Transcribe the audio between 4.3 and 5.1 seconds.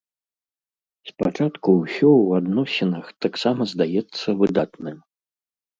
выдатным.